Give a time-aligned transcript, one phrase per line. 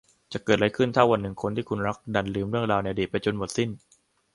[0.31, 3.69] จะเกิดอะไรขึ้นถ้าวันหนึ่งคนที่คุณรักดันลืมเรื่องราวในอดีตไปจนหมดสิ้น